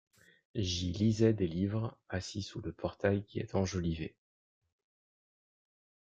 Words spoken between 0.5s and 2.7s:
J’y lisais des livres, assis sous